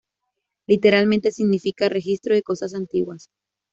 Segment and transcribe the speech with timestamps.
[0.67, 3.29] Literalmente significa ‘registro de cosas antiguas’.